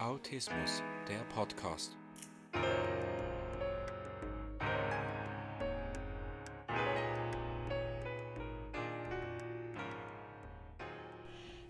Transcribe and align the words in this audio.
Autismus, 0.00 0.82
der 1.10 1.18
Podcast. 1.34 1.94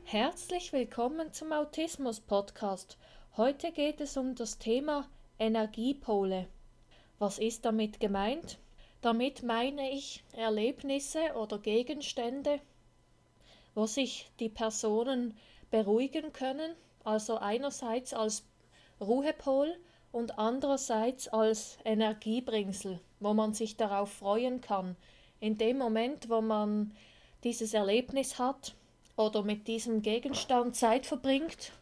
Herzlich 0.05 0.73
willkommen 0.73 1.33
zum 1.33 1.53
Autismus 1.53 2.21
Podcast. 2.21 2.98
Heute 3.37 3.73
geht 3.73 4.01
es 4.01 4.16
um 4.16 4.37
das 4.37 4.59
Thema 4.59 5.09
Energiepole. 5.41 6.47
Was 7.19 7.41
ist 7.41 7.65
damit 7.65 7.98
gemeint? 7.98 8.61
Damit 9.01 9.42
meine 9.42 9.91
ich 9.91 10.23
Erlebnisse 10.34 11.34
oder 11.34 11.59
Gegenstände, 11.59 12.61
wo 13.75 13.87
sich 13.87 14.31
die 14.39 14.51
Personen 14.51 15.37
beruhigen 15.73 16.33
können, 16.33 16.77
also 17.05 17.39
einerseits 17.39 18.13
als 18.13 18.45
Ruhepol 19.01 19.77
und 20.13 20.39
andererseits 20.39 21.29
als 21.29 21.79
Energiebringsel, 21.85 23.01
wo 23.21 23.33
man 23.35 23.55
sich 23.55 23.77
darauf 23.77 24.13
freuen 24.13 24.61
kann. 24.61 24.97
In 25.41 25.57
dem 25.57 25.79
Moment, 25.79 26.29
wo 26.29 26.41
man 26.41 26.93
dieses 27.45 27.73
Erlebnis 27.73 28.39
hat 28.39 28.75
oder 29.17 29.43
mit 29.43 29.69
diesem 29.69 30.03
Gegenstand 30.03 30.77
Zeit 30.77 31.07
verbringt 31.07 31.73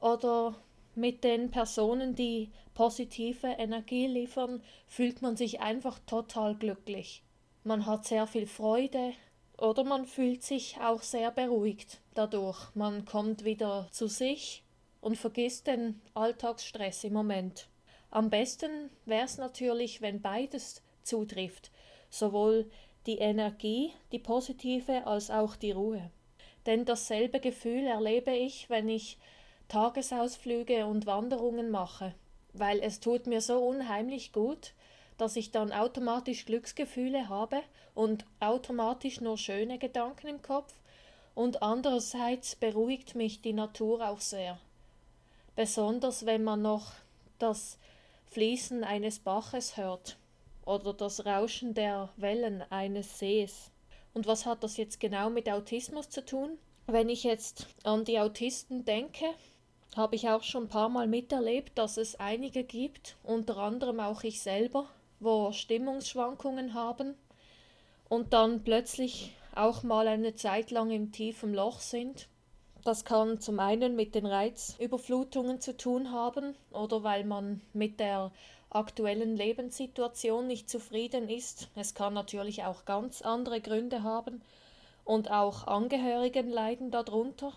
oder 0.00 0.54
mit 0.94 1.24
den 1.24 1.50
Personen, 1.50 2.14
die 2.14 2.50
positive 2.74 3.48
Energie 3.48 4.06
liefern, 4.06 4.62
fühlt 4.86 5.22
man 5.22 5.36
sich 5.36 5.60
einfach 5.60 5.98
total 6.06 6.54
glücklich. 6.54 7.22
Man 7.64 7.86
hat 7.86 8.04
sehr 8.04 8.26
viel 8.26 8.46
Freude 8.46 9.14
oder 9.56 9.84
man 9.84 10.04
fühlt 10.04 10.42
sich 10.42 10.76
auch 10.80 11.02
sehr 11.02 11.30
beruhigt 11.30 12.01
dadurch. 12.14 12.74
Man 12.74 13.04
kommt 13.04 13.44
wieder 13.44 13.88
zu 13.90 14.06
sich 14.06 14.62
und 15.00 15.16
vergisst 15.16 15.66
den 15.66 16.00
Alltagsstress 16.14 17.04
im 17.04 17.12
Moment. 17.12 17.68
Am 18.10 18.30
besten 18.30 18.90
wäre 19.04 19.24
es 19.24 19.38
natürlich, 19.38 20.02
wenn 20.02 20.20
beides 20.20 20.82
zutrifft, 21.02 21.70
sowohl 22.10 22.70
die 23.06 23.18
Energie, 23.18 23.92
die 24.12 24.18
positive, 24.18 25.06
als 25.06 25.30
auch 25.30 25.56
die 25.56 25.72
Ruhe. 25.72 26.10
Denn 26.66 26.84
dasselbe 26.84 27.40
Gefühl 27.40 27.86
erlebe 27.86 28.32
ich, 28.32 28.70
wenn 28.70 28.88
ich 28.88 29.18
Tagesausflüge 29.68 30.86
und 30.86 31.06
Wanderungen 31.06 31.70
mache, 31.70 32.14
weil 32.52 32.80
es 32.80 33.00
tut 33.00 33.26
mir 33.26 33.40
so 33.40 33.58
unheimlich 33.58 34.32
gut, 34.32 34.74
dass 35.16 35.36
ich 35.36 35.50
dann 35.50 35.72
automatisch 35.72 36.44
Glücksgefühle 36.44 37.28
habe 37.28 37.60
und 37.94 38.24
automatisch 38.40 39.20
nur 39.20 39.38
schöne 39.38 39.78
Gedanken 39.78 40.28
im 40.28 40.42
Kopf 40.42 40.74
und 41.34 41.62
andererseits 41.62 42.56
beruhigt 42.56 43.14
mich 43.14 43.40
die 43.40 43.52
Natur 43.52 44.08
auch 44.08 44.20
sehr. 44.20 44.58
Besonders 45.56 46.26
wenn 46.26 46.44
man 46.44 46.62
noch 46.62 46.92
das 47.38 47.78
Fließen 48.26 48.84
eines 48.84 49.18
Baches 49.18 49.76
hört 49.76 50.16
oder 50.64 50.94
das 50.94 51.26
Rauschen 51.26 51.74
der 51.74 52.08
Wellen 52.16 52.62
eines 52.70 53.18
Sees. 53.18 53.70
Und 54.14 54.26
was 54.26 54.46
hat 54.46 54.62
das 54.62 54.76
jetzt 54.76 55.00
genau 55.00 55.30
mit 55.30 55.48
Autismus 55.48 56.08
zu 56.08 56.24
tun? 56.24 56.58
Wenn 56.86 57.08
ich 57.08 57.24
jetzt 57.24 57.66
an 57.84 58.04
die 58.04 58.18
Autisten 58.18 58.84
denke, 58.84 59.26
habe 59.96 60.16
ich 60.16 60.28
auch 60.28 60.42
schon 60.42 60.64
ein 60.64 60.68
paar 60.68 60.88
Mal 60.88 61.06
miterlebt, 61.06 61.76
dass 61.76 61.96
es 61.96 62.18
einige 62.18 62.64
gibt, 62.64 63.16
unter 63.22 63.58
anderem 63.58 64.00
auch 64.00 64.22
ich 64.22 64.40
selber, 64.40 64.88
wo 65.20 65.52
Stimmungsschwankungen 65.52 66.74
haben 66.74 67.14
und 68.08 68.32
dann 68.32 68.64
plötzlich 68.64 69.34
auch 69.54 69.82
mal 69.82 70.08
eine 70.08 70.34
Zeit 70.34 70.70
lang 70.70 70.90
im 70.90 71.12
tiefen 71.12 71.54
Loch 71.54 71.80
sind. 71.80 72.28
Das 72.84 73.04
kann 73.04 73.40
zum 73.40 73.60
einen 73.60 73.94
mit 73.94 74.14
den 74.14 74.26
Reizüberflutungen 74.26 75.60
zu 75.60 75.76
tun 75.76 76.10
haben 76.10 76.54
oder 76.72 77.04
weil 77.04 77.24
man 77.24 77.60
mit 77.72 78.00
der 78.00 78.32
aktuellen 78.70 79.36
Lebenssituation 79.36 80.46
nicht 80.46 80.68
zufrieden 80.68 81.28
ist. 81.28 81.68
Es 81.76 81.94
kann 81.94 82.14
natürlich 82.14 82.64
auch 82.64 82.84
ganz 82.84 83.22
andere 83.22 83.60
Gründe 83.60 84.02
haben 84.02 84.42
und 85.04 85.30
auch 85.30 85.66
Angehörigen 85.66 86.48
leiden 86.48 86.90
darunter, 86.90 87.52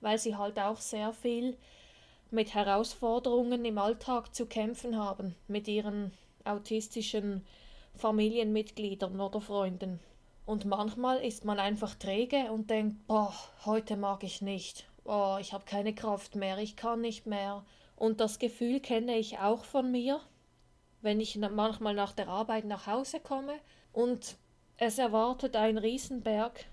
weil 0.00 0.18
sie 0.18 0.36
halt 0.36 0.58
auch 0.58 0.78
sehr 0.78 1.12
viel 1.12 1.56
mit 2.30 2.54
Herausforderungen 2.54 3.64
im 3.64 3.78
Alltag 3.78 4.34
zu 4.34 4.46
kämpfen 4.46 4.98
haben, 4.98 5.36
mit 5.46 5.68
ihren 5.68 6.12
autistischen 6.44 7.46
Familienmitgliedern 7.94 9.20
oder 9.20 9.40
Freunden. 9.40 10.00
Und 10.46 10.64
manchmal 10.64 11.18
ist 11.18 11.44
man 11.44 11.58
einfach 11.58 11.94
träge 11.96 12.50
und 12.50 12.70
denkt, 12.70 13.06
boah, 13.06 13.34
heute 13.66 13.96
mag 13.96 14.24
ich 14.24 14.40
nicht. 14.40 14.88
Oh, 15.04 15.36
ich 15.40 15.52
habe 15.52 15.64
keine 15.64 15.94
Kraft 15.94 16.34
mehr, 16.34 16.56
ich 16.58 16.76
kann 16.76 17.02
nicht 17.02 17.26
mehr. 17.26 17.64
Und 17.96 18.20
das 18.20 18.38
Gefühl 18.38 18.80
kenne 18.80 19.18
ich 19.18 19.38
auch 19.38 19.64
von 19.64 19.90
mir, 19.90 20.20
wenn 21.02 21.20
ich 21.20 21.36
manchmal 21.36 21.94
nach 21.94 22.12
der 22.12 22.28
Arbeit 22.28 22.64
nach 22.64 22.86
Hause 22.86 23.20
komme 23.20 23.58
und 23.92 24.36
es 24.78 24.98
erwartet 24.98 25.56
ein 25.56 25.76
Riesenberg 25.76 26.64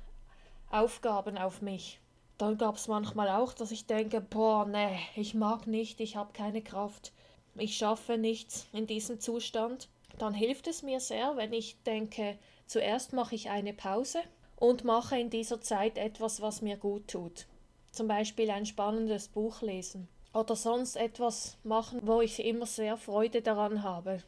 Aufgaben 0.72 1.38
auf 1.38 1.62
mich 1.62 2.00
dann 2.38 2.58
gab 2.58 2.76
es 2.76 2.88
manchmal 2.88 3.30
auch, 3.30 3.54
dass 3.54 3.72
ich 3.72 3.86
denke, 3.86 4.20
boah, 4.20 4.66
nee, 4.66 5.00
ich 5.16 5.34
mag 5.34 5.68
nicht, 5.68 6.00
ich 6.00 6.16
habe 6.16 6.34
keine 6.34 6.62
Kraft, 6.62 7.14
ich 7.56 7.78
schaffe 7.78 8.18
nichts 8.18 8.68
in 8.74 8.88
diesem 8.88 9.20
Zustand. 9.20 9.88
Dann 10.24 10.34
hilft 10.34 10.68
es 10.68 10.84
mir 10.84 11.02
sehr, 11.02 11.36
wenn 11.36 11.52
ich 11.52 11.84
denke, 11.84 12.38
zuerst 12.66 13.12
mache 13.12 13.36
ich 13.36 13.50
eine 13.50 13.74
Pause 13.74 14.20
und 14.56 14.86
mache 14.86 15.20
in 15.20 15.30
dieser 15.30 15.60
Zeit 15.60 15.98
etwas, 15.98 16.42
was 16.42 16.62
mir 16.62 16.78
gut 16.78 17.10
tut. 17.10 17.46
Zum 17.92 18.08
Beispiel 18.08 18.50
ein 18.50 18.66
spannendes 18.66 19.28
Buch 19.28 19.62
lesen 19.62 20.08
oder 20.34 20.56
sonst 20.56 20.96
etwas 20.96 21.58
machen, 21.66 22.00
wo 22.04 22.22
ich 22.22 22.40
immer 22.40 22.66
sehr 22.66 22.96
Freude 22.96 23.42
daran 23.42 23.84
habe. 23.84 24.24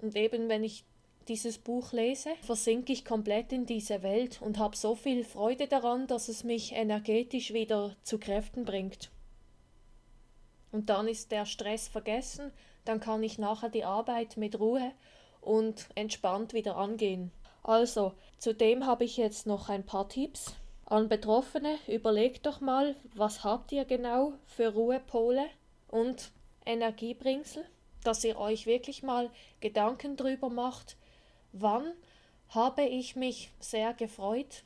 Und 0.00 0.16
eben 0.16 0.48
wenn 0.48 0.64
ich 0.64 0.86
dieses 1.28 1.58
Buch 1.58 1.92
lese, 1.92 2.30
versinke 2.40 2.94
ich 2.94 3.04
komplett 3.04 3.52
in 3.52 3.66
diese 3.66 4.02
Welt 4.02 4.40
und 4.40 4.56
habe 4.56 4.78
so 4.78 4.94
viel 4.94 5.24
Freude 5.24 5.68
daran, 5.68 6.06
dass 6.06 6.30
es 6.30 6.42
mich 6.42 6.72
energetisch 6.72 7.52
wieder 7.52 7.96
zu 8.02 8.18
Kräften 8.18 8.64
bringt. 8.64 9.10
Und 10.72 10.88
dann 10.88 11.06
ist 11.06 11.32
der 11.32 11.44
Stress 11.44 11.86
vergessen, 11.86 12.50
dann 12.84 13.00
kann 13.00 13.22
ich 13.22 13.38
nachher 13.38 13.68
die 13.68 13.84
Arbeit 13.84 14.36
mit 14.36 14.58
Ruhe 14.58 14.92
und 15.40 15.86
entspannt 15.94 16.52
wieder 16.52 16.76
angehen. 16.76 17.30
Also, 17.62 18.14
zudem 18.38 18.86
habe 18.86 19.04
ich 19.04 19.16
jetzt 19.16 19.46
noch 19.46 19.68
ein 19.68 19.84
paar 19.84 20.08
Tipps 20.08 20.54
an 20.86 21.08
Betroffene. 21.08 21.78
Überlegt 21.86 22.46
doch 22.46 22.60
mal, 22.60 22.96
was 23.14 23.44
habt 23.44 23.72
ihr 23.72 23.84
genau 23.84 24.32
für 24.46 24.72
Ruhepole 24.72 25.46
und 25.88 26.32
Energiebringsel, 26.64 27.64
dass 28.02 28.24
ihr 28.24 28.38
euch 28.38 28.66
wirklich 28.66 29.02
mal 29.02 29.30
Gedanken 29.60 30.16
drüber 30.16 30.48
macht, 30.48 30.96
Wann 31.52 31.94
habe 32.50 32.82
ich 32.82 33.16
mich 33.16 33.50
sehr 33.58 33.92
gefreut? 33.92 34.62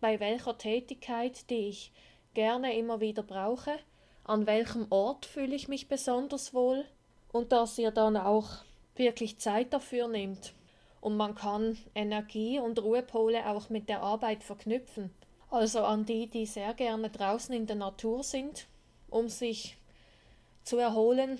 Bei 0.00 0.20
welcher 0.20 0.58
Tätigkeit, 0.58 1.48
die 1.48 1.68
ich 1.68 1.92
gerne 2.34 2.76
immer 2.76 3.00
wieder 3.00 3.22
brauche? 3.22 3.78
An 4.26 4.46
welchem 4.46 4.88
Ort 4.90 5.24
fühle 5.24 5.54
ich 5.54 5.68
mich 5.68 5.86
besonders 5.88 6.52
wohl? 6.52 6.84
Und 7.30 7.52
dass 7.52 7.78
ihr 7.78 7.92
dann 7.92 8.16
auch 8.16 8.48
wirklich 8.96 9.38
Zeit 9.38 9.72
dafür 9.72 10.08
nehmt. 10.08 10.52
Und 11.00 11.16
man 11.16 11.36
kann 11.36 11.78
Energie 11.94 12.58
und 12.58 12.82
Ruhepole 12.82 13.48
auch 13.48 13.70
mit 13.70 13.88
der 13.88 14.02
Arbeit 14.02 14.42
verknüpfen. 14.42 15.14
Also 15.48 15.84
an 15.84 16.06
die, 16.06 16.26
die 16.26 16.44
sehr 16.44 16.74
gerne 16.74 17.08
draußen 17.08 17.54
in 17.54 17.66
der 17.66 17.76
Natur 17.76 18.24
sind, 18.24 18.66
um 19.10 19.28
sich 19.28 19.76
zu 20.64 20.78
erholen, 20.78 21.38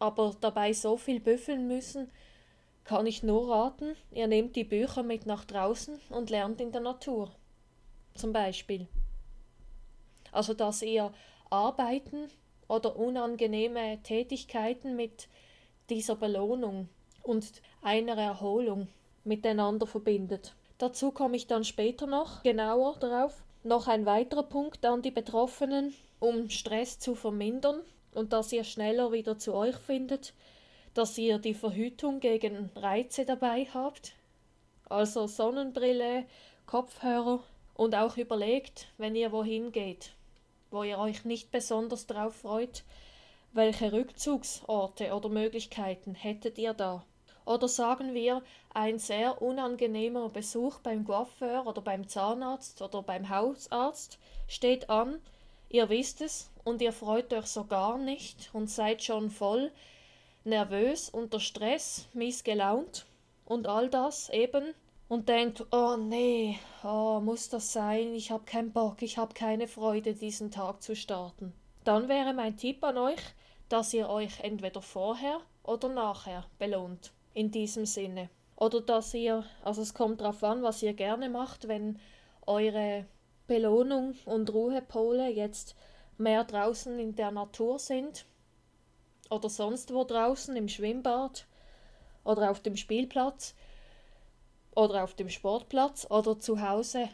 aber 0.00 0.34
dabei 0.40 0.72
so 0.72 0.96
viel 0.96 1.20
büffeln 1.20 1.68
müssen, 1.68 2.10
kann 2.82 3.06
ich 3.06 3.22
nur 3.22 3.48
raten, 3.48 3.94
ihr 4.10 4.26
nehmt 4.26 4.56
die 4.56 4.64
Bücher 4.64 5.04
mit 5.04 5.26
nach 5.26 5.44
draußen 5.44 6.00
und 6.10 6.30
lernt 6.30 6.60
in 6.60 6.72
der 6.72 6.80
Natur. 6.80 7.30
Zum 8.16 8.32
Beispiel. 8.32 8.88
Also 10.32 10.54
dass 10.54 10.82
ihr 10.82 11.12
Arbeiten 11.50 12.28
oder 12.68 12.96
unangenehme 12.96 14.02
Tätigkeiten 14.02 14.96
mit 14.96 15.28
dieser 15.90 16.16
Belohnung 16.16 16.88
und 17.22 17.62
einer 17.82 18.16
Erholung 18.16 18.88
miteinander 19.24 19.86
verbindet. 19.86 20.54
Dazu 20.78 21.10
komme 21.12 21.36
ich 21.36 21.46
dann 21.46 21.64
später 21.64 22.06
noch 22.06 22.42
genauer 22.42 22.96
darauf. 22.98 23.42
Noch 23.62 23.88
ein 23.88 24.04
weiterer 24.04 24.42
Punkt 24.42 24.84
an 24.84 25.02
die 25.02 25.10
Betroffenen, 25.10 25.94
um 26.20 26.50
Stress 26.50 26.98
zu 26.98 27.14
vermindern 27.14 27.80
und 28.12 28.32
dass 28.32 28.52
ihr 28.52 28.64
schneller 28.64 29.12
wieder 29.12 29.38
zu 29.38 29.54
euch 29.54 29.76
findet, 29.76 30.34
dass 30.92 31.18
ihr 31.18 31.38
die 31.38 31.54
Verhütung 31.54 32.20
gegen 32.20 32.70
Reize 32.76 33.24
dabei 33.24 33.66
habt, 33.72 34.14
also 34.88 35.26
Sonnenbrille, 35.26 36.24
Kopfhörer 36.66 37.42
und 37.74 37.94
auch 37.94 38.16
überlegt, 38.16 38.88
wenn 38.98 39.16
ihr 39.16 39.32
wohin 39.32 39.72
geht, 39.72 40.13
wo 40.74 40.82
ihr 40.82 40.98
euch 40.98 41.24
nicht 41.24 41.50
besonders 41.50 42.06
drauf 42.06 42.34
freut, 42.34 42.82
welche 43.52 43.92
Rückzugsorte 43.92 45.14
oder 45.14 45.28
Möglichkeiten 45.28 46.14
hättet 46.14 46.58
ihr 46.58 46.74
da? 46.74 47.04
Oder 47.46 47.68
sagen 47.68 48.12
wir, 48.12 48.42
ein 48.72 48.98
sehr 48.98 49.40
unangenehmer 49.40 50.28
Besuch 50.28 50.80
beim 50.80 51.04
Coiffeur 51.04 51.66
oder 51.66 51.80
beim 51.80 52.08
Zahnarzt 52.08 52.82
oder 52.82 53.02
beim 53.02 53.28
Hausarzt 53.28 54.18
steht 54.48 54.90
an, 54.90 55.20
ihr 55.68 55.88
wisst 55.88 56.20
es 56.20 56.50
und 56.64 56.82
ihr 56.82 56.92
freut 56.92 57.32
euch 57.32 57.46
so 57.46 57.64
gar 57.64 57.96
nicht 57.96 58.50
und 58.52 58.68
seid 58.68 59.02
schon 59.02 59.30
voll 59.30 59.70
nervös, 60.42 61.08
unter 61.08 61.38
Stress, 61.38 62.08
missgelaunt 62.14 63.06
und 63.44 63.68
all 63.68 63.88
das 63.88 64.28
eben 64.30 64.74
und 65.08 65.28
denkt, 65.28 65.64
oh 65.72 65.96
nee, 65.96 66.58
oh, 66.82 67.20
muss 67.20 67.48
das 67.48 67.72
sein, 67.72 68.14
ich 68.14 68.30
habe 68.30 68.44
keinen 68.44 68.72
Bock, 68.72 69.02
ich 69.02 69.18
habe 69.18 69.34
keine 69.34 69.68
Freude, 69.68 70.14
diesen 70.14 70.50
Tag 70.50 70.82
zu 70.82 70.96
starten. 70.96 71.52
Dann 71.84 72.08
wäre 72.08 72.32
mein 72.32 72.56
Tipp 72.56 72.82
an 72.82 72.96
euch, 72.96 73.20
dass 73.68 73.92
ihr 73.92 74.08
euch 74.08 74.40
entweder 74.40 74.80
vorher 74.80 75.40
oder 75.62 75.88
nachher 75.88 76.44
belohnt. 76.58 77.12
In 77.34 77.50
diesem 77.50 77.84
Sinne. 77.84 78.30
Oder 78.56 78.80
dass 78.80 79.12
ihr, 79.12 79.44
also 79.64 79.82
es 79.82 79.92
kommt 79.92 80.20
darauf 80.20 80.42
an, 80.44 80.62
was 80.62 80.82
ihr 80.82 80.94
gerne 80.94 81.28
macht, 81.28 81.66
wenn 81.66 81.98
eure 82.46 83.06
Belohnung 83.46 84.14
und 84.24 84.52
Ruhepole 84.52 85.28
jetzt 85.28 85.74
mehr 86.16 86.44
draußen 86.44 86.98
in 86.98 87.16
der 87.16 87.32
Natur 87.32 87.78
sind 87.78 88.24
oder 89.30 89.50
sonst 89.50 89.92
wo 89.92 90.04
draußen 90.04 90.54
im 90.54 90.68
Schwimmbad 90.68 91.46
oder 92.22 92.50
auf 92.50 92.60
dem 92.60 92.76
Spielplatz 92.76 93.54
oder 94.76 95.04
auf 95.04 95.14
dem 95.14 95.28
Sportplatz 95.28 96.06
oder 96.10 96.38
zu 96.38 96.60
Hause 96.60 97.08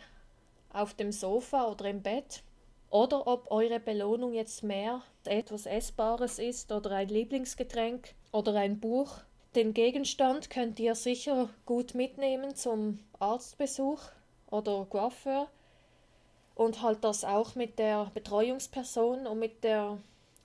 auf 0.72 0.94
dem 0.94 1.12
Sofa 1.12 1.68
oder 1.68 1.86
im 1.86 2.02
Bett 2.02 2.42
oder 2.90 3.26
ob 3.26 3.50
eure 3.50 3.80
Belohnung 3.80 4.34
jetzt 4.34 4.62
mehr 4.62 5.02
etwas 5.24 5.66
Essbares 5.66 6.38
ist 6.38 6.72
oder 6.72 6.92
ein 6.92 7.08
Lieblingsgetränk 7.08 8.14
oder 8.32 8.54
ein 8.54 8.80
Buch. 8.80 9.18
Den 9.54 9.74
Gegenstand 9.74 10.50
könnt 10.50 10.78
ihr 10.78 10.94
sicher 10.94 11.48
gut 11.66 11.94
mitnehmen 11.94 12.54
zum 12.54 13.00
Arztbesuch 13.18 14.00
oder 14.50 14.86
Coiffeur 14.88 15.48
und 16.54 16.82
halt 16.82 17.04
das 17.04 17.24
auch 17.24 17.54
mit 17.54 17.78
der 17.78 18.10
Betreuungsperson 18.14 19.26
und 19.26 19.38
mit 19.38 19.64
der 19.64 19.98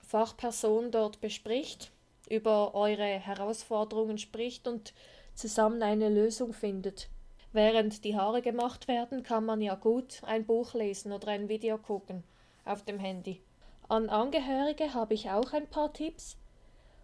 Fachperson 0.06 0.90
dort 0.90 1.20
bespricht, 1.20 1.90
über 2.28 2.74
eure 2.74 3.04
Herausforderungen 3.04 4.18
spricht 4.18 4.66
und 4.68 4.92
zusammen 5.36 5.82
eine 5.82 6.08
Lösung 6.08 6.52
findet. 6.52 7.08
Während 7.52 8.04
die 8.04 8.16
Haare 8.16 8.42
gemacht 8.42 8.88
werden, 8.88 9.22
kann 9.22 9.44
man 9.44 9.60
ja 9.62 9.74
gut 9.76 10.20
ein 10.24 10.44
Buch 10.44 10.74
lesen 10.74 11.12
oder 11.12 11.28
ein 11.28 11.48
Video 11.48 11.78
gucken 11.78 12.24
auf 12.64 12.84
dem 12.84 12.98
Handy. 12.98 13.40
An 13.88 14.08
Angehörige 14.08 14.94
habe 14.94 15.14
ich 15.14 15.30
auch 15.30 15.52
ein 15.52 15.68
paar 15.68 15.92
Tipps 15.92 16.36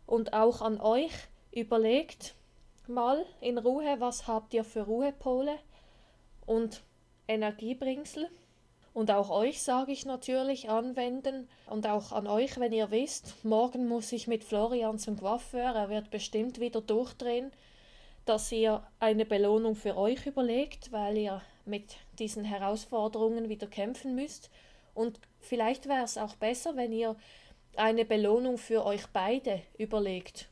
und 0.07 0.33
auch 0.33 0.61
an 0.61 0.81
euch 0.81 1.13
überlegt 1.53 2.35
mal 2.89 3.25
in 3.41 3.59
Ruhe, 3.59 3.97
was 3.99 4.27
habt 4.27 4.53
ihr 4.53 4.65
für 4.65 4.83
Ruhepole 4.83 5.59
und 6.45 6.83
Energiebringsel. 7.29 8.29
Und 8.95 9.11
auch 9.11 9.31
euch 9.31 9.63
sage 9.63 9.93
ich 9.93 10.05
natürlich 10.05 10.69
anwenden 10.69 11.49
und 11.67 11.87
auch 11.87 12.13
an 12.13 12.27
euch, 12.27 12.61
wenn 12.61 12.73
ihr 12.73 12.91
wisst, 12.91 13.43
morgen 13.43 13.89
muss 13.89 14.13
ich 14.13 14.27
mit 14.27 14.45
Florian 14.45 14.99
zum 14.99 15.19
Coiffeur, 15.19 15.75
er 15.75 15.89
wird 15.89 16.11
bestimmt 16.11 16.61
wieder 16.61 16.83
durchdrehen, 16.83 17.53
dass 18.25 18.53
ihr 18.53 18.87
eine 19.01 19.25
Belohnung 19.25 19.75
für 19.75 19.97
euch 19.97 20.27
überlegt, 20.27 20.93
weil 20.93 21.17
ihr 21.17 21.43
mit 21.65 21.97
diesen 22.19 22.45
Herausforderungen 22.45 23.49
wieder 23.49 23.67
kämpfen 23.67 24.15
müsst. 24.15 24.51
Und 24.95 25.21
vielleicht 25.41 25.89
wäre 25.89 26.05
es 26.05 26.19
auch 26.19 26.37
besser, 26.37 26.77
wenn 26.77 26.93
ihr 26.93 27.17
eine 27.77 28.05
Belohnung 28.05 28.59
für 28.59 28.85
euch 28.85 29.07
beide 29.13 29.63
überlegt. 29.79 30.49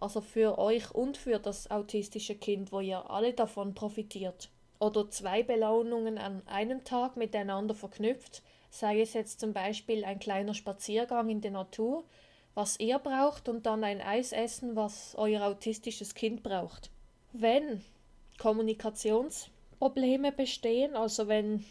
Also 0.00 0.20
für 0.20 0.58
euch 0.58 0.90
und 0.92 1.16
für 1.16 1.38
das 1.38 1.70
autistische 1.70 2.34
Kind, 2.34 2.72
wo 2.72 2.80
ihr 2.80 3.08
alle 3.10 3.32
davon 3.34 3.74
profitiert 3.74 4.50
oder 4.82 5.08
zwei 5.08 5.44
Belohnungen 5.44 6.18
an 6.18 6.42
einem 6.46 6.82
Tag 6.82 7.16
miteinander 7.16 7.72
verknüpft, 7.72 8.42
sei 8.68 9.00
es 9.00 9.12
jetzt 9.12 9.38
zum 9.38 9.52
Beispiel 9.52 10.04
ein 10.04 10.18
kleiner 10.18 10.54
Spaziergang 10.54 11.28
in 11.28 11.40
der 11.40 11.52
Natur, 11.52 12.02
was 12.54 12.80
ihr 12.80 12.98
braucht, 12.98 13.48
und 13.48 13.64
dann 13.64 13.84
ein 13.84 14.00
Eis 14.00 14.32
essen, 14.32 14.74
was 14.74 15.14
euer 15.16 15.46
autistisches 15.46 16.14
Kind 16.14 16.42
braucht. 16.42 16.90
Wenn 17.32 17.82
Kommunikationsprobleme 18.38 20.32
bestehen, 20.32 20.96
also 20.96 21.28
wenn 21.28 21.64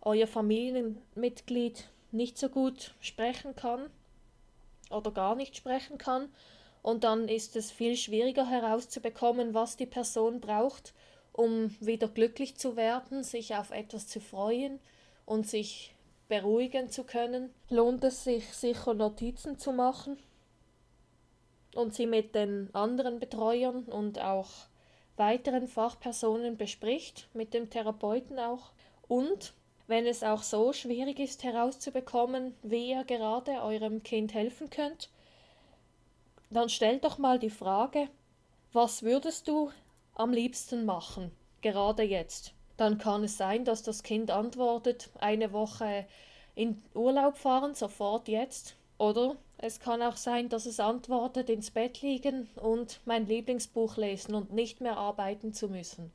euer 0.00 0.26
Familienmitglied 0.26 1.88
nicht 2.10 2.36
so 2.38 2.48
gut 2.48 2.94
sprechen 3.00 3.56
kann 3.56 3.88
oder 4.90 5.10
gar 5.10 5.34
nicht 5.34 5.56
sprechen 5.56 5.98
kann, 5.98 6.28
und 6.82 7.04
dann 7.04 7.28
ist 7.28 7.54
es 7.56 7.70
viel 7.70 7.96
schwieriger 7.96 8.46
herauszubekommen, 8.46 9.54
was 9.54 9.76
die 9.76 9.86
Person 9.86 10.40
braucht, 10.40 10.92
um 11.32 11.74
wieder 11.80 12.08
glücklich 12.08 12.56
zu 12.56 12.76
werden, 12.76 13.22
sich 13.22 13.54
auf 13.54 13.70
etwas 13.70 14.08
zu 14.08 14.20
freuen 14.20 14.80
und 15.24 15.48
sich 15.48 15.94
beruhigen 16.28 16.90
zu 16.90 17.04
können, 17.04 17.54
lohnt 17.70 18.02
es 18.04 18.24
sich 18.24 18.52
sicher 18.52 18.94
Notizen 18.94 19.58
zu 19.58 19.72
machen 19.72 20.18
und 21.74 21.94
sie 21.94 22.06
mit 22.06 22.34
den 22.34 22.68
anderen 22.74 23.20
Betreuern 23.20 23.84
und 23.84 24.20
auch 24.20 24.50
weiteren 25.16 25.68
Fachpersonen 25.68 26.56
bespricht, 26.56 27.28
mit 27.34 27.54
dem 27.54 27.70
Therapeuten 27.70 28.38
auch. 28.38 28.72
Und 29.08 29.54
wenn 29.86 30.06
es 30.06 30.22
auch 30.22 30.42
so 30.42 30.72
schwierig 30.72 31.18
ist 31.18 31.42
herauszubekommen, 31.44 32.54
wie 32.62 32.90
ihr 32.90 33.04
gerade 33.04 33.62
eurem 33.62 34.02
Kind 34.02 34.34
helfen 34.34 34.70
könnt, 34.70 35.10
dann 36.50 36.68
stellt 36.68 37.04
doch 37.04 37.18
mal 37.18 37.38
die 37.38 37.50
Frage, 37.50 38.08
was 38.72 39.02
würdest 39.02 39.48
du 39.48 39.70
am 40.14 40.32
liebsten 40.32 40.84
machen, 40.84 41.30
gerade 41.60 42.02
jetzt. 42.02 42.52
Dann 42.76 42.98
kann 42.98 43.24
es 43.24 43.36
sein, 43.36 43.64
dass 43.64 43.82
das 43.82 44.02
Kind 44.02 44.30
antwortet, 44.30 45.10
eine 45.20 45.52
Woche 45.52 46.06
in 46.54 46.82
Urlaub 46.94 47.36
fahren, 47.36 47.74
sofort 47.74 48.28
jetzt. 48.28 48.76
Oder 48.98 49.36
es 49.62 49.78
kann 49.78 50.02
auch 50.02 50.16
sein, 50.16 50.48
dass 50.48 50.66
es 50.66 50.80
antwortet, 50.80 51.48
ins 51.48 51.70
Bett 51.70 52.02
liegen 52.02 52.48
und 52.60 53.00
mein 53.04 53.28
Lieblingsbuch 53.28 53.96
lesen 53.96 54.34
und 54.34 54.52
nicht 54.52 54.80
mehr 54.80 54.96
arbeiten 54.96 55.54
zu 55.54 55.68
müssen. 55.68 56.12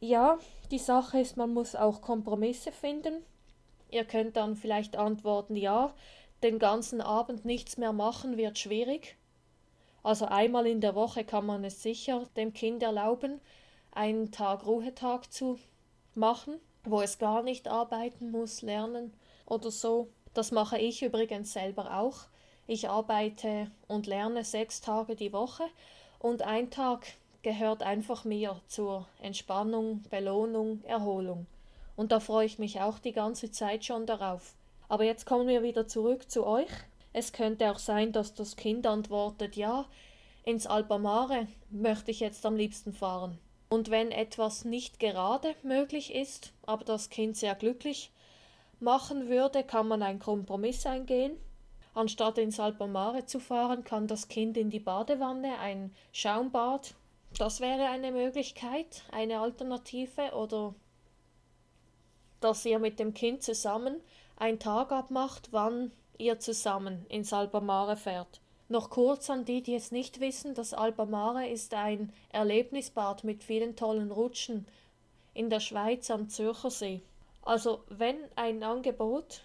Ja, 0.00 0.38
die 0.70 0.78
Sache 0.78 1.20
ist, 1.20 1.36
man 1.36 1.52
muss 1.52 1.76
auch 1.76 2.00
Kompromisse 2.00 2.72
finden. 2.72 3.22
Ihr 3.90 4.06
könnt 4.06 4.36
dann 4.36 4.56
vielleicht 4.56 4.96
antworten, 4.96 5.54
ja, 5.54 5.92
den 6.42 6.58
ganzen 6.58 7.02
Abend 7.02 7.44
nichts 7.44 7.76
mehr 7.76 7.92
machen 7.92 8.38
wird 8.38 8.58
schwierig. 8.58 9.18
Also 10.02 10.24
einmal 10.24 10.66
in 10.66 10.80
der 10.80 10.94
Woche 10.94 11.24
kann 11.24 11.44
man 11.44 11.62
es 11.62 11.82
sicher 11.82 12.26
dem 12.36 12.54
Kind 12.54 12.82
erlauben, 12.82 13.38
einen 13.92 14.32
Tag 14.32 14.64
Ruhetag 14.64 15.30
zu 15.30 15.58
machen, 16.14 16.54
wo 16.84 17.02
es 17.02 17.18
gar 17.18 17.42
nicht 17.42 17.68
arbeiten 17.68 18.30
muss, 18.30 18.62
lernen 18.62 19.12
oder 19.44 19.70
so. 19.70 20.08
Das 20.34 20.50
mache 20.50 20.78
ich 20.78 21.02
übrigens 21.02 21.52
selber 21.52 21.96
auch. 21.96 22.26
Ich 22.66 22.88
arbeite 22.88 23.70
und 23.86 24.06
lerne 24.06 24.44
sechs 24.44 24.80
Tage 24.80 25.14
die 25.14 25.32
Woche 25.32 25.64
und 26.18 26.42
ein 26.42 26.70
Tag 26.70 27.06
gehört 27.42 27.82
einfach 27.82 28.24
mir 28.24 28.60
zur 28.66 29.06
Entspannung, 29.20 30.02
Belohnung, 30.10 30.82
Erholung. 30.84 31.46
Und 31.94 32.10
da 32.10 32.18
freue 32.18 32.46
ich 32.46 32.58
mich 32.58 32.80
auch 32.80 32.98
die 32.98 33.12
ganze 33.12 33.50
Zeit 33.52 33.84
schon 33.84 34.06
darauf. 34.06 34.54
Aber 34.88 35.04
jetzt 35.04 35.26
kommen 35.26 35.46
wir 35.46 35.62
wieder 35.62 35.86
zurück 35.86 36.30
zu 36.30 36.44
euch. 36.46 36.70
Es 37.12 37.32
könnte 37.32 37.70
auch 37.70 37.78
sein, 37.78 38.10
dass 38.10 38.34
das 38.34 38.56
Kind 38.56 38.86
antwortet, 38.86 39.54
ja, 39.56 39.86
ins 40.44 40.66
Alpamare 40.66 41.46
möchte 41.70 42.10
ich 42.10 42.20
jetzt 42.20 42.44
am 42.44 42.56
liebsten 42.56 42.92
fahren. 42.92 43.38
Und 43.68 43.90
wenn 43.90 44.10
etwas 44.10 44.64
nicht 44.64 44.98
gerade 44.98 45.54
möglich 45.62 46.14
ist, 46.14 46.52
aber 46.66 46.84
das 46.84 47.10
Kind 47.10 47.36
sehr 47.36 47.54
glücklich 47.54 48.10
machen 48.84 49.28
würde, 49.28 49.64
kann 49.64 49.88
man 49.88 50.02
einen 50.02 50.20
Kompromiss 50.20 50.86
eingehen. 50.86 51.36
Anstatt 51.94 52.38
ins 52.38 52.60
Alpamare 52.60 53.24
zu 53.24 53.40
fahren, 53.40 53.82
kann 53.84 54.06
das 54.06 54.28
Kind 54.28 54.56
in 54.56 54.70
die 54.70 54.80
Badewanne, 54.80 55.58
ein 55.58 55.94
Schaumbad. 56.12 56.94
Das 57.38 57.60
wäre 57.60 57.88
eine 57.88 58.12
Möglichkeit, 58.12 59.02
eine 59.10 59.40
Alternative 59.40 60.32
oder 60.34 60.74
dass 62.40 62.64
ihr 62.64 62.78
mit 62.78 62.98
dem 62.98 63.14
Kind 63.14 63.42
zusammen 63.42 64.00
einen 64.36 64.58
Tag 64.58 64.92
abmacht, 64.92 65.48
wann 65.50 65.92
ihr 66.18 66.38
zusammen 66.38 67.06
ins 67.08 67.32
Alpamare 67.32 67.96
fährt. 67.96 68.40
Noch 68.68 68.90
kurz 68.90 69.30
an 69.30 69.44
die, 69.44 69.62
die 69.62 69.74
es 69.74 69.92
nicht 69.92 70.20
wissen, 70.20 70.54
das 70.54 70.74
Alpamare 70.74 71.48
ist 71.48 71.74
ein 71.74 72.12
Erlebnisbad 72.30 73.24
mit 73.24 73.44
vielen 73.44 73.76
tollen 73.76 74.10
Rutschen 74.10 74.66
in 75.32 75.50
der 75.50 75.60
Schweiz 75.60 76.10
am 76.10 76.28
Zürcher 76.28 76.70
See. 76.70 77.02
Also 77.44 77.84
wenn 77.88 78.16
ein 78.36 78.62
Angebot 78.62 79.42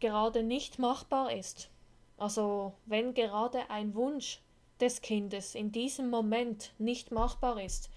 gerade 0.00 0.42
nicht 0.42 0.80
machbar 0.80 1.32
ist, 1.32 1.70
also 2.18 2.72
wenn 2.86 3.14
gerade 3.14 3.70
ein 3.70 3.94
Wunsch 3.94 4.42
des 4.80 5.00
Kindes 5.00 5.54
in 5.54 5.70
diesem 5.70 6.10
Moment 6.10 6.72
nicht 6.78 7.12
machbar 7.12 7.62
ist, 7.62 7.88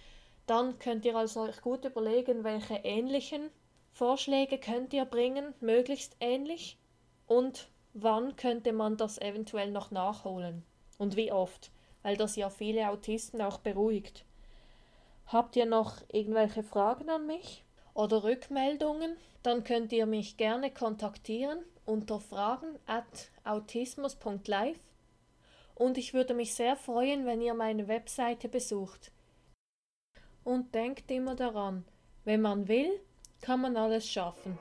dann 0.45 0.77
könnt 0.77 1.03
ihr 1.03 1.15
also 1.15 1.41
euch 1.41 1.61
gut 1.61 1.83
überlegen, 1.83 2.43
welche 2.43 2.75
ähnlichen 2.75 3.49
Vorschläge 3.91 4.59
könnt 4.59 4.93
ihr 4.93 5.05
bringen, 5.05 5.55
möglichst 5.61 6.15
ähnlich 6.19 6.77
und 7.25 7.69
wann 7.93 8.35
könnte 8.35 8.71
man 8.71 8.97
das 8.97 9.17
eventuell 9.19 9.71
noch 9.71 9.89
nachholen 9.89 10.63
und 10.99 11.15
wie 11.15 11.31
oft, 11.31 11.71
weil 12.03 12.17
das 12.17 12.35
ja 12.35 12.51
viele 12.51 12.89
Autisten 12.89 13.41
auch 13.41 13.57
beruhigt. 13.57 14.25
Habt 15.25 15.55
ihr 15.55 15.65
noch 15.65 15.97
irgendwelche 16.11 16.61
Fragen 16.63 17.09
an 17.09 17.25
mich? 17.25 17.63
Oder 17.93 18.24
Rückmeldungen, 18.24 19.17
dann 19.43 19.63
könnt 19.63 19.91
ihr 19.91 20.05
mich 20.05 20.38
gerne 20.38 20.72
kontaktieren 20.72 21.60
unter 21.86 22.19
fragen 22.19 22.77
at 22.86 23.31
autismus.live 23.43 24.77
und 25.75 25.98
ich 25.98 26.13
würde 26.13 26.34
mich 26.34 26.53
sehr 26.53 26.75
freuen, 26.75 27.25
wenn 27.25 27.41
ihr 27.41 27.53
meine 27.53 27.88
Webseite 27.88 28.50
besucht. 28.50 29.12
Und 30.43 30.75
denkt 30.75 31.10
immer 31.10 31.36
daran, 31.36 31.86
wenn 32.25 32.41
man 32.41 32.67
will, 32.67 33.00
kann 33.41 33.62
man 33.62 33.77
alles 33.77 34.08
schaffen. 34.08 34.58